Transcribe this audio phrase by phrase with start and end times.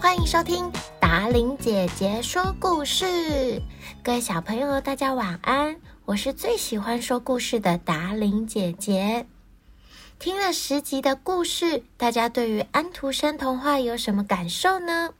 [0.00, 0.70] 欢迎收听
[1.00, 3.60] 达伶姐姐说故事。
[4.00, 5.74] 各位小朋友，大家晚安！
[6.04, 9.26] 我是最喜欢说故事的达伶姐姐。
[10.20, 15.10] 听了十集的故事，大家对于安徒生童话有什么感受呢？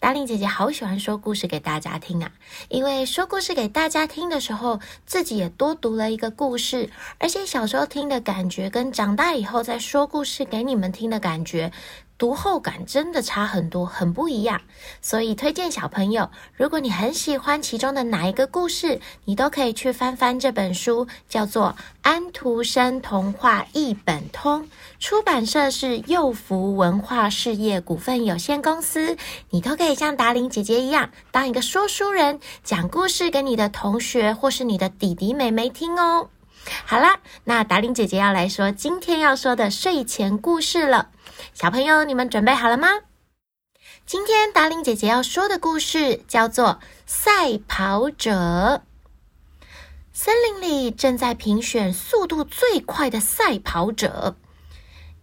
[0.00, 2.32] 达令姐姐好喜欢说故事给大家听啊！
[2.68, 11.72] 因为说故事给大家听的时候，自己也多读了一个故事，而且小时候听的感觉跟长大以后再说故事给你们听的感觉。
[12.18, 14.60] 读后感真的差很多，很不一样。
[15.00, 24.62] 所以推荐小朋友，如果你很喜欢其中的哪一个故事，你都可以去翻翻这本书，叫做《安徒生童话一本通》，
[24.98, 29.16] 出版社是幼福文化事业股份有限公司。
[29.50, 36.28] 你都可以像达伶姐姐一样，当一个说书人，讲故事给你的同学或是你的弟弟妹妹听哦。
[36.84, 41.10] 好啦，那达伶姐姐要来说今天要说的睡前故事了。
[41.54, 42.88] 小朋友，你们准备好了吗？
[44.06, 46.66] 今天达令姐姐要说的故事叫做
[47.06, 48.32] 《赛跑者》。
[50.12, 54.36] 森林里正在评选速度最快的赛跑者。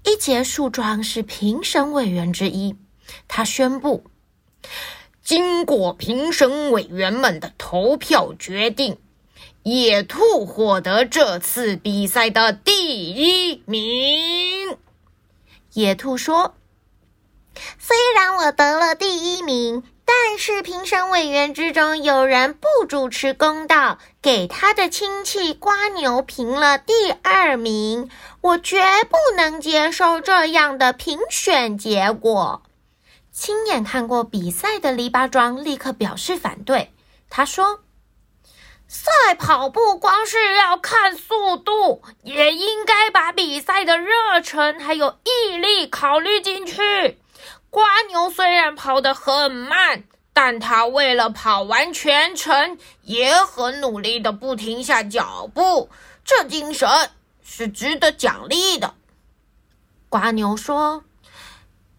[0.03, 2.75] 一节树桩是评审委员之一，
[3.27, 4.05] 他宣布：
[5.23, 8.97] 经过评审委员们的投票决定，
[9.63, 14.54] 野兔获得这次比赛的第一名。
[15.75, 16.55] 野兔说
[17.77, 28.09] ：“虽然我得了第一名，但是评审委员之中有人不主持公道，给他的亲戚瓜牛评了第二名。
[28.39, 32.63] 我绝不能接受这样的评选结果。”
[33.33, 36.93] 亲眼看过比赛的篱笆桩立刻表示反对。
[37.29, 37.81] 他说。
[38.95, 47.19] 赛跑不光是要看速度，也应该把比赛的热忱还有毅力考虑进去。
[47.69, 55.89] 瓜牛虽然跑得很慢，但他为了跑完全程，也很努力的不停下脚步，
[56.23, 56.87] 这精神
[57.43, 58.95] 是值得奖励的。
[60.07, 61.03] 瓜牛说：“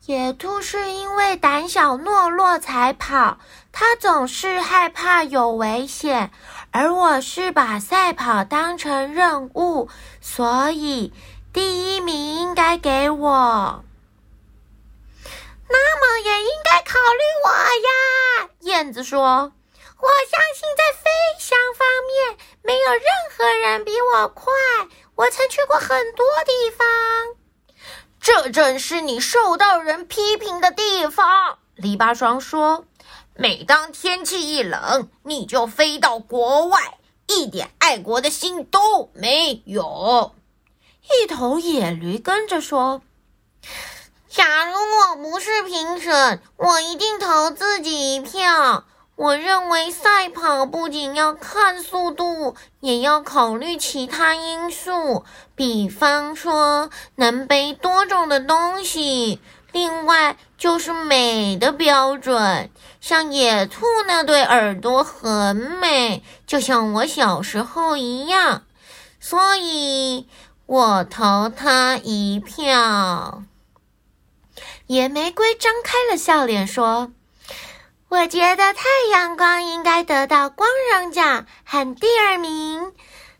[0.07, 3.39] 野兔是因为胆小懦弱才跑，
[3.73, 6.31] 它总是害怕有危险。”
[6.71, 9.89] 而我是把赛跑当成任务，
[10.21, 11.13] 所以
[11.53, 13.83] 第一名应该给我。
[15.69, 19.53] 那么也应该考虑我呀，燕子说。
[19.99, 23.03] 我相信在飞翔方面，没有任
[23.37, 24.53] 何人比我快。
[25.15, 26.87] 我曾去过很多地方。
[28.39, 32.85] 这正是你受到人批评的地方，篱笆双说。
[33.35, 40.35] 每当天气一冷，你就飞到国外，一点爱国的心都没有。
[41.23, 43.01] 一头野驴跟着说
[44.29, 48.85] ：“假如我不是评审，我一定投自己一票。
[49.17, 59.41] 我认为赛跑不仅要看速度，也要考虑其他因素，比方说能背多重的东西。”
[59.73, 68.63] 另外就是美的标准，像野兔那对耳朵很美，就像我小时候一样，
[69.21, 70.29] 所以
[70.65, 73.43] 我投他一票。
[74.87, 77.13] 野玫瑰张开了笑脸说
[78.09, 82.93] ：“我觉得太阳光应该得到光荣奖很第二名。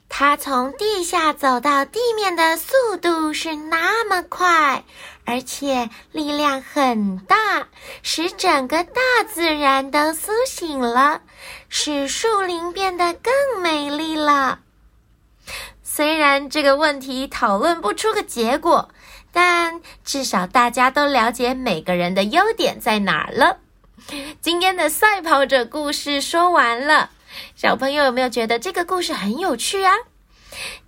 [0.09, 4.85] 它从地下走到地面的速度是那么快。”
[5.29, 7.67] 而且力量很大，
[8.03, 11.21] 使整个大自然都苏醒了，
[11.69, 14.61] 使树林变得更美丽了。
[15.83, 18.89] 虽然这个问题讨论不出个结果，
[19.33, 23.59] 但至少大家都了解每个人的优点在哪儿了。
[24.41, 27.11] 今天的赛跑者故事说完了，
[27.55, 29.93] 小朋友有没有觉得这个故事很有趣啊？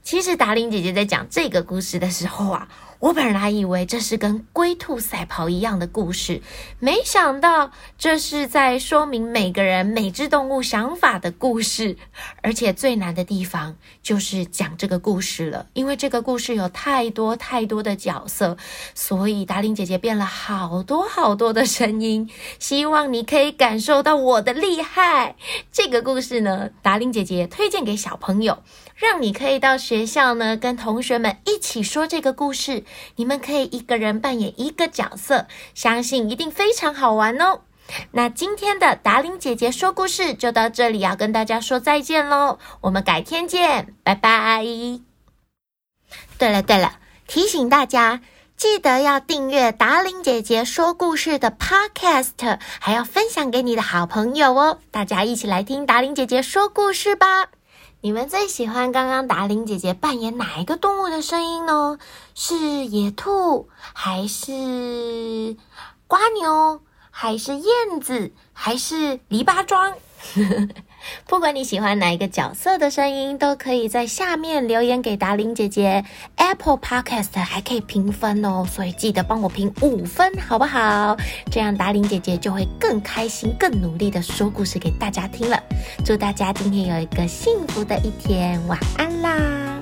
[0.03, 2.69] 其实达令姐姐在讲这个故事的时候啊。
[3.01, 6.43] 我本来以为这是跟龟兔赛跑一样的故事，
[6.81, 11.97] 没想到这是在说明每个人、每只动物想法的故事。
[12.43, 18.57] 而且最难的地方就是讲这个故事了，因为这个故事有太多太多的角色，
[18.97, 22.29] 所以达令姐姐变了好多好多的声音，
[22.59, 25.37] 希望你可以感受到我的厉害。
[25.71, 28.65] 这个故事呢，达令姐姐推荐给小朋友，
[28.97, 32.83] 让你可以到学校呢跟同学们一起说这个故事。
[33.17, 37.61] 你们可以一个人扮演一个角色，相信一定非常好玩哦。
[38.13, 42.59] 那今天的达伶姐姐说故事就到这里，要跟大家说再见喽。
[42.83, 44.63] 我们改天见，拜拜。
[46.37, 48.21] 对了对了，提醒大家，
[48.57, 54.79] 记得要订阅达伶姐姐说故事的 Podcast，还要分享给你的好朋友哦。
[54.91, 57.58] 大家一起来听达伶姐姐说故事吧。
[58.01, 61.99] 你们最喜欢刚刚达令姐姐扮演哪一个动物的声音呢？
[62.33, 62.57] 是
[62.87, 65.57] 野兔，还是
[66.07, 66.81] 瓜牛，
[67.11, 69.95] 还是燕子，还是篱笆桩？
[71.27, 76.05] 不管你喜欢哪一个角色的声音，都可以在下面留言给达琳姐姐。
[76.37, 81.17] Apple Podcast 还可以评分哦，所以记得帮我评五分，好不好？
[81.51, 85.63] 这样达琳姐姐就会更开心、更努力的说故事给大家听了。
[86.05, 89.78] 祝大家今天有一个幸福的一天，晚安啦！